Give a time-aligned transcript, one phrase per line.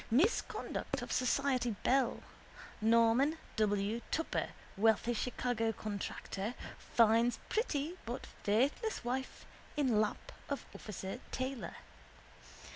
[0.09, 2.23] Misconduct of society belle.
[2.81, 4.01] Norman W.
[4.09, 9.45] Tupper, wealthy Chicago contractor, finds pretty but faithless wife
[9.77, 11.75] in lap of officer Taylor.